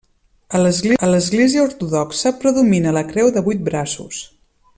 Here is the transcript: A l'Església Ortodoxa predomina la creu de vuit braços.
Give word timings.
A 0.59 0.61
l'Església 0.61 1.65
Ortodoxa 1.65 2.33
predomina 2.41 2.95
la 2.99 3.05
creu 3.13 3.31
de 3.37 3.45
vuit 3.49 3.63
braços. 3.71 4.25